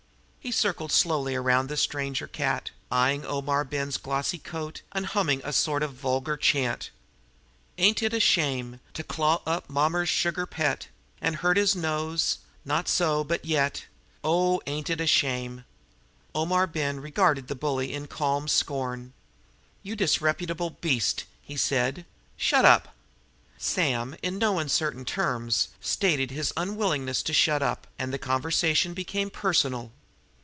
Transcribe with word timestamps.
He 0.43 0.49
circled 0.51 0.91
slowly 0.91 1.35
round 1.37 1.69
the 1.69 1.77
stranger 1.77 2.25
cat, 2.25 2.71
eying 2.91 3.23
Omar 3.27 3.63
Ben's 3.63 3.97
glossy 3.97 4.39
coat 4.39 4.81
and 4.91 5.05
humming 5.05 5.39
a 5.43 5.53
sort 5.53 5.83
of 5.83 5.93
vulgar 5.93 6.35
chant: 6.35 6.89
Ain't 7.77 8.01
it 8.01 8.11
a 8.11 8.19
sham 8.19 8.45
m 8.45 8.65
m 8.73 8.73
m 8.73 8.73
e! 8.73 8.79
To 8.95 9.03
chaw 9.03 9.41
up 9.45 9.69
mommer's 9.69 10.09
sugar 10.09 10.47
pet, 10.47 10.87
An' 11.21 11.35
hurt 11.35 11.57
his 11.57 11.75
nose, 11.75 12.39
not 12.65 12.89
soon, 12.89 13.27
but 13.27 13.45
yet. 13.45 13.85
Oh, 14.23 14.59
ain't 14.65 14.89
it 14.89 14.99
a 14.99 15.05
sham 15.05 15.45
m 15.45 15.47
m 15.47 15.53
m 15.53 15.59
e! 15.59 16.31
Omar 16.33 16.65
Ben 16.65 16.99
regarded 16.99 17.47
the 17.47 17.53
bully 17.55 17.93
in 17.93 18.07
calm 18.07 18.47
scorn. 18.47 19.13
"You 19.83 19.95
disreputable 19.95 20.71
beast," 20.71 21.25
he 21.43 21.55
said, 21.55 22.03
"shut 22.35 22.65
up!" 22.65 22.95
Sam, 23.59 24.15
in 24.23 24.39
no 24.39 24.57
uncertain 24.57 25.05
terms, 25.05 25.67
stated 25.79 26.31
his 26.31 26.51
unwillingness 26.57 27.21
to 27.23 27.31
shut 27.33 27.61
up, 27.61 27.85
and 27.99 28.11
the 28.11 28.17
conversation 28.17 28.95
became 28.95 29.29
personal. 29.29 29.91